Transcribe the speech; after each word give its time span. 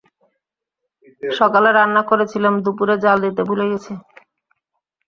সকালে 1.31 1.69
রান্না 1.71 2.01
করেছিলাম, 2.09 2.53
দুপুরে 2.65 2.95
জ্বাল 3.03 3.17
দিতে 3.25 3.41
ভুলে 3.47 3.65
গেচি। 3.71 3.93